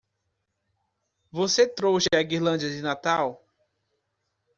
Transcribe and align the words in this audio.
Você 1.31 1.67
trouxe 1.67 2.07
a 2.11 2.23
guirlanda 2.23 2.67
de 2.67 2.81
Natal? 2.81 3.39